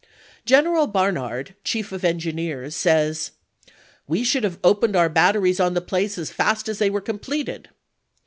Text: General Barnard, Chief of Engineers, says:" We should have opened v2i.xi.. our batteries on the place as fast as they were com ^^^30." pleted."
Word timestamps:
General 0.47 0.87
Barnard, 0.87 1.53
Chief 1.63 1.91
of 1.91 2.03
Engineers, 2.03 2.75
says:" 2.75 3.33
We 4.07 4.23
should 4.23 4.43
have 4.43 4.57
opened 4.63 4.95
v2i.xi.. 4.95 4.99
our 5.01 5.09
batteries 5.09 5.59
on 5.59 5.75
the 5.75 5.79
place 5.79 6.17
as 6.17 6.31
fast 6.31 6.67
as 6.67 6.79
they 6.79 6.89
were 6.89 7.01
com 7.01 7.19
^^^30." 7.19 7.21
pleted." 7.21 7.69